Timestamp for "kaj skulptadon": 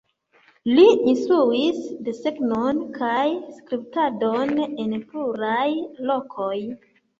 2.97-4.57